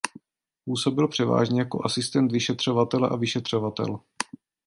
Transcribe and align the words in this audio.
Působil 0.65 1.07
převážně 1.07 1.59
jako 1.61 1.85
asistent 1.85 2.31
vyšetřovatele 2.31 3.09
a 3.09 3.15
vyšetřovatel. 3.15 3.99